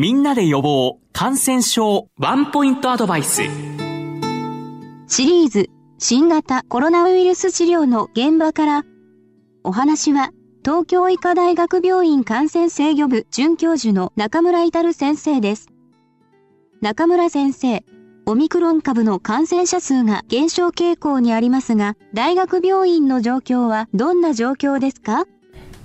[0.00, 3.42] みんなで予防感染症ワンポイントアドバイス。
[5.08, 8.84] シリーズ新型コロナウイルス治療の現場から
[9.62, 10.30] お話は
[10.64, 15.68] 東京医科大学病院感染制御部准教授の中村至先生です。
[16.80, 17.84] 中村先生、
[18.24, 25.26] オミクロン株の感染者数が減少傾向にありますが、大学病院の状況はどんな状況ですか？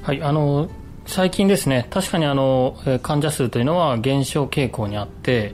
[0.03, 0.69] はい、あの、
[1.07, 5.53] 最近ですね、確かにあの、患者数というのは減少傾向にあって、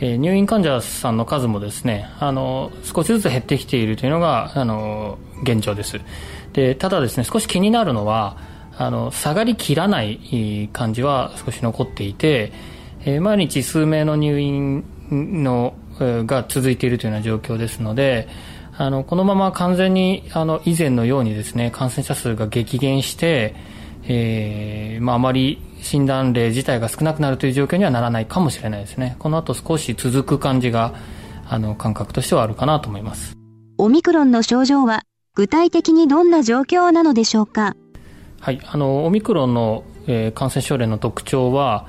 [0.00, 6.00] 入院患者さんの数もですね、あの、少しずつ減ってきているというのが、あの、現状です。
[6.52, 8.36] で、ただですね、少し気になるのは、
[8.76, 12.52] あの、下がりきらない感じは少し残っていて、
[13.04, 18.28] え、毎日数名の入院の、が続いているというような状況ですので、
[18.76, 23.54] あの、このまま完全に、あの、以前のようにですね、感染者数が激減して、
[24.08, 29.16] えー、まあ、あまり診断例自体が少なくなるという状況にはならないかもしれないですね。
[29.18, 30.94] この後少し続く感じが、
[31.46, 33.36] あの、感覚としてはあるかなと思います。
[33.76, 35.02] オミクロンの症状は、
[35.34, 37.76] 具体的にどんな状況なのでしょうか？
[38.40, 41.86] はい、あの、オミクロンの、えー、感染症例の特徴は、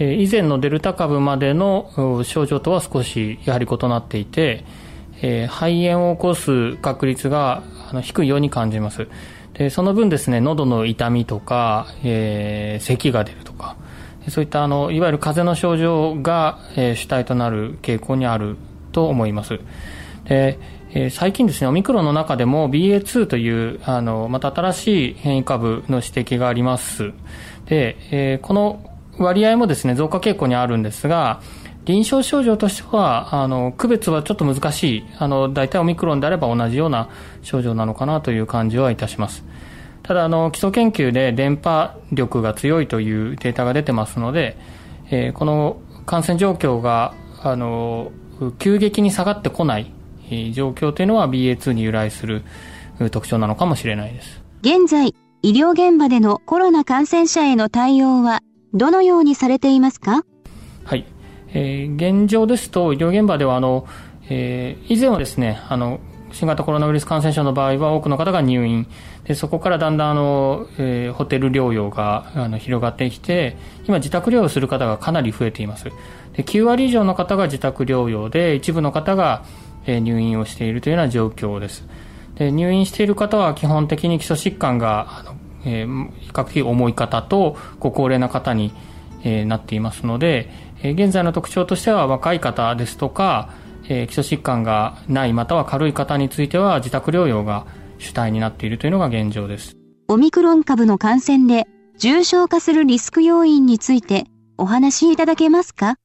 [0.00, 4.64] 以前のデルタ株までの症状とは少しやはり異なっていて、
[5.22, 9.08] えー、肺炎を起こす確率があの低いように感じます
[9.58, 13.76] でその分ですね喉の痛みとか、えー、咳が出るとか
[14.28, 18.56] そういったあのいわゆる風邪の症状が、えー、主体となる傾向にある
[18.92, 19.60] と思います。
[20.24, 20.58] で、
[20.92, 27.12] え、最近ですねオミクロンの中でも BA.2 というあのまた新しい変異株の指摘があります。
[27.66, 31.40] で、えー、この割合もですね、増加傾向にあるんですが、
[31.88, 35.04] 臨床症状としては、あの、区別はちょっと難しい。
[35.18, 37.08] あの、大体オミクロンであれば同じような
[37.40, 39.42] 症状なのかなという感じはいたします。
[40.02, 44.58] ただ、あの、基礎研究で電波力が強いというデータが出てますので、
[45.10, 48.12] えー、この感染状況が、あの、
[48.58, 49.90] 急激に下がってこない
[50.52, 52.42] 状況というのは BA.2 に由来する
[53.10, 54.42] 特徴なのかもしれないです。
[54.60, 58.40] 現在、医療現場でのコロナ感染者への対応は
[58.74, 60.22] どのようにされていますか？
[61.52, 63.86] えー、現状ですと、医療現場では、あの、
[64.28, 66.00] えー、以前はですね、あの、
[66.32, 68.86] 新型コロナウイルス感染症の場合は多くの方が入院。
[69.24, 73.56] でそこからだんだんあの、えー、ホテル療養があの広がってきて
[73.86, 75.84] 今自宅療養する方がかなり増えています。
[75.84, 79.42] で9割以上の方が自宅療養で一部の方が、
[79.86, 81.86] えー、入院をしているというような状況です。
[82.36, 88.72] で入院している方は基本的に基礎疾患があのえー、比較的重い方とご高齢な方に、
[89.24, 90.50] えー、なっていますので、
[90.82, 93.50] えー、現在の特徴としては若い方ですとか、
[93.88, 97.66] えー、基礎疾患がないまたは軽い方については自宅療養が
[97.98, 99.76] 主体になっているというのが現状です。
[100.08, 101.66] オミクロン株の感染で
[101.98, 104.26] 重症化するリスク要因について
[104.56, 105.96] お話しいただけますか？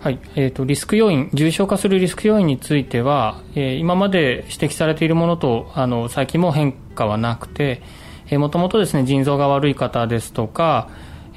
[0.00, 0.18] はい。
[0.34, 7.82] えっ、ー、と、リスク要因、重症化するリスク要因については、えー、今まで指摘されているものと、あの、最近も変化はなくて、
[8.30, 10.88] えー、もともとですね、腎臓が悪い方ですとか、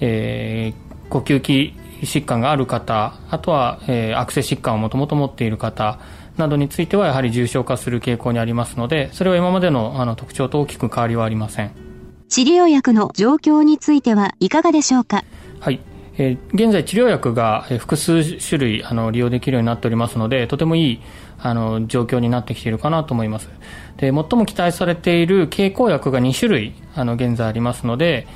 [0.05, 5.97] えー、呼吸器疾患がある方、あとは、えー、悪性疾患をもともと持っている方
[6.35, 11.71] などについてはやはり重症化する傾向にありますので、それは今までのあの特徴と大きく変わりはありません。
[12.27, 15.23] 治療薬の状況についてはいかがでしょうか？
[15.61, 15.79] はい。
[16.17, 21.01] えー、現在治療薬が複数種類あの利用できるようになっておりますので、とてもいい
[21.39, 23.49] あの状況になってきているかなと思います。
[23.97, 28.27] で、最も期待されている経口薬が2種類あの現在ありますので、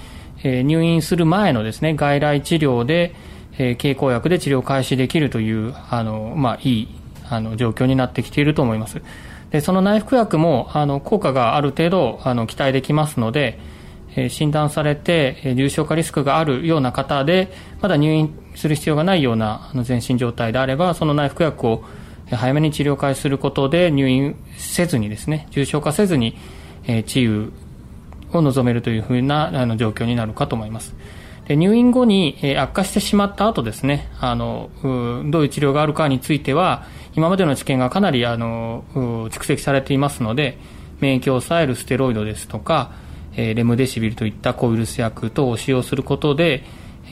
[0.43, 3.13] えー、入院する前のですね、外来治療で、
[3.57, 6.87] えー、経口薬で治療開始できるという、あの、まあ、いい
[7.29, 9.01] あの状況になってきていると思います。
[9.51, 13.59] で、その内服薬もあの効果がある程度あの期待できますので、
[14.17, 21.83] え診断されてえ重症化リスクがあるような方でまだ入院する必要がないようなあの全身状態であればその内服薬を
[22.31, 26.35] 早めに治療開始することで入院せずにですね重症化せずに
[26.87, 27.51] え治癒
[28.33, 30.95] を望めるというふうなあの状況になるかと思います。
[31.47, 34.69] で入院後にえ悪化してしまった後ですねあの
[35.31, 36.83] どういう治療があるかについては
[37.15, 38.83] 今までの知見がかなりあの
[39.29, 40.57] 蓄積されていますので
[40.99, 42.91] 免疫を抑えるステロイドですとか
[43.37, 46.63] えレムデシビルといった抗ウイルス薬等を使用することで、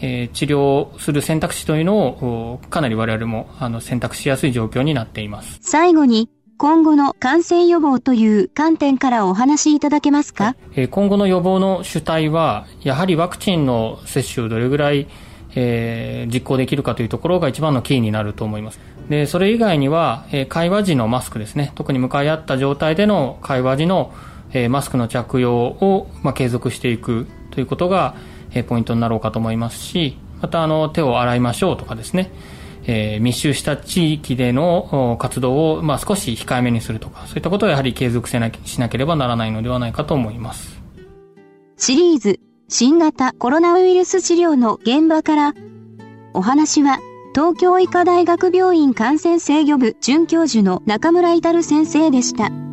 [0.02, 5.60] え治療する選択肢というのをかなり我々もあの選択しやすい状況になっています。
[5.62, 15.08] 最後に今後の感染予防という観点からお話しいただけますか、え今後の予防の主体はやはりワクチンの接種をどれぐらい
[15.58, 18.80] えー、実行できるかというところが一番のキーになると思います。
[19.08, 21.72] で、それ以外には、え、会話時のマスクですね。
[21.76, 24.12] 特に向かい合った状態での会話時の
[24.54, 28.16] えマスクの着用を、ま継続していくということが、
[28.54, 32.32] えポイントになろうかと思いますし、またあの手を洗いましょうとかですね、
[32.88, 40.82] えー、密集した地域での活動を、まあ、少し控えめにするとか、そういったことをやはり継続せなきしなければならないのではないかと思います。
[41.78, 42.40] シリーズ、
[42.70, 45.54] 新型コロナウイルス治療の現場から、
[46.34, 47.00] お話は、
[47.34, 52.65] 東京医科大学病院感染制御部准教授の中村至先生でした。